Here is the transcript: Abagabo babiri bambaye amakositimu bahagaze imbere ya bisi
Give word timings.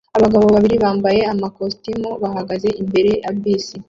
Abagabo 0.17 0.45
babiri 0.53 0.75
bambaye 0.83 1.21
amakositimu 1.33 2.09
bahagaze 2.21 2.69
imbere 2.81 3.11
ya 3.23 3.31
bisi 3.41 3.75